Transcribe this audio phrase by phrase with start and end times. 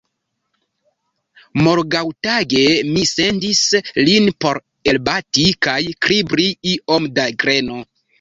[1.65, 2.63] Morgaŭtage
[2.95, 3.61] mi sendis
[4.07, 4.61] lin por
[4.95, 5.77] elbati kaj
[6.07, 7.79] kribri iom da greno.